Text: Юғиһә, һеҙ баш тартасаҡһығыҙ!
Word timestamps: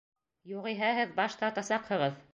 Юғиһә, 0.51 0.89
һеҙ 1.01 1.13
баш 1.23 1.39
тартасаҡһығыҙ! 1.45 2.21